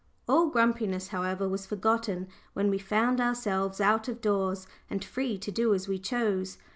[0.27, 5.51] All grumpiness, however, was forgotten when we found ourselves out of doors, and free to
[5.51, 6.57] do as we chose.